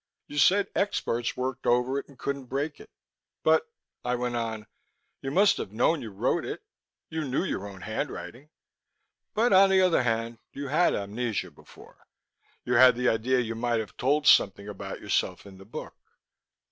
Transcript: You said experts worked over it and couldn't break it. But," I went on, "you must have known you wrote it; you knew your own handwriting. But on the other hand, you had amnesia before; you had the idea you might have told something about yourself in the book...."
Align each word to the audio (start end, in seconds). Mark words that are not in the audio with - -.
You 0.25 0.39
said 0.39 0.67
experts 0.73 1.37
worked 1.37 1.67
over 1.67 1.99
it 1.99 2.07
and 2.07 2.17
couldn't 2.17 2.45
break 2.45 2.79
it. 2.79 2.89
But," 3.43 3.69
I 4.03 4.15
went 4.15 4.35
on, 4.35 4.65
"you 5.21 5.29
must 5.29 5.57
have 5.57 5.71
known 5.71 6.01
you 6.01 6.09
wrote 6.09 6.43
it; 6.43 6.63
you 7.11 7.23
knew 7.23 7.43
your 7.43 7.67
own 7.67 7.81
handwriting. 7.81 8.49
But 9.35 9.53
on 9.53 9.69
the 9.69 9.81
other 9.81 10.01
hand, 10.01 10.39
you 10.53 10.69
had 10.69 10.95
amnesia 10.95 11.51
before; 11.51 12.03
you 12.65 12.73
had 12.73 12.95
the 12.95 13.09
idea 13.09 13.41
you 13.41 13.53
might 13.53 13.79
have 13.79 13.95
told 13.95 14.25
something 14.25 14.67
about 14.67 15.01
yourself 15.01 15.45
in 15.45 15.59
the 15.59 15.65
book...." 15.65 15.93